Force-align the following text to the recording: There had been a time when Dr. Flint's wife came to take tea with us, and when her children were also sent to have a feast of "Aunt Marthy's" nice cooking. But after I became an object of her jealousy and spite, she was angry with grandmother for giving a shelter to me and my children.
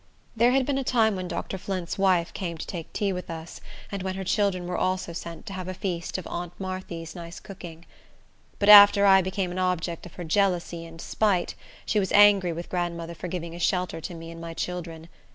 There 0.35 0.49
had 0.53 0.65
been 0.65 0.79
a 0.79 0.83
time 0.83 1.15
when 1.15 1.27
Dr. 1.27 1.59
Flint's 1.59 1.95
wife 1.99 2.33
came 2.33 2.57
to 2.57 2.65
take 2.65 2.91
tea 2.91 3.13
with 3.13 3.29
us, 3.29 3.61
and 3.91 4.01
when 4.01 4.15
her 4.15 4.23
children 4.23 4.65
were 4.65 4.75
also 4.75 5.13
sent 5.13 5.45
to 5.45 5.53
have 5.53 5.67
a 5.67 5.75
feast 5.75 6.17
of 6.17 6.25
"Aunt 6.25 6.53
Marthy's" 6.59 7.13
nice 7.13 7.39
cooking. 7.39 7.85
But 8.57 8.67
after 8.69 9.05
I 9.05 9.21
became 9.21 9.51
an 9.51 9.59
object 9.59 10.07
of 10.07 10.15
her 10.15 10.23
jealousy 10.23 10.85
and 10.87 10.99
spite, 10.99 11.53
she 11.85 11.99
was 11.99 12.11
angry 12.13 12.51
with 12.51 12.67
grandmother 12.69 13.13
for 13.13 13.27
giving 13.27 13.53
a 13.53 13.59
shelter 13.59 14.01
to 14.01 14.15
me 14.15 14.31
and 14.31 14.41
my 14.41 14.55
children. 14.55 15.07